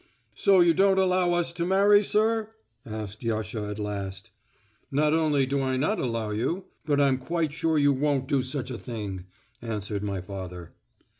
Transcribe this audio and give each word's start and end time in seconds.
"So 0.33 0.61
you 0.61 0.73
don't 0.73 0.97
allow 0.97 1.33
us 1.33 1.53
to 1.53 1.63
marry, 1.63 2.03
sir?" 2.03 2.49
asked 2.87 3.21
Yasha 3.21 3.67
at 3.67 3.77
last. 3.77 4.31
"Not 4.91 5.13
only 5.13 5.45
do 5.45 5.61
I 5.61 5.77
not 5.77 5.99
allow 5.99 6.31
you, 6.31 6.65
but 6.87 6.99
I'm 6.99 7.19
quite 7.19 7.51
sure 7.51 7.77
you 7.77 7.93
won't 7.93 8.27
do 8.27 8.41
such 8.41 8.71
a 8.71 8.79
thing," 8.79 9.25
answered 9.61 10.01
my 10.01 10.19
father. 10.19 10.71